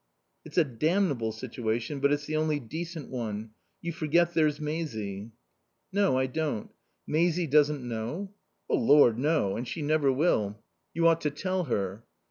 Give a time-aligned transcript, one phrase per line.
[0.43, 3.51] "It's a damnable situation, but it's the only decent one.
[3.83, 5.31] You forget there's Maisie."
[5.91, 6.71] "No, I don't.
[7.05, 8.33] Maisie doesn't know?"
[8.67, 9.55] "Oh Lord, no.
[9.55, 10.59] And she never will."
[10.95, 12.03] "You ought to tell her."